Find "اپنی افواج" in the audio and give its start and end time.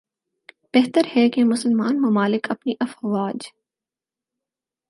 2.51-3.47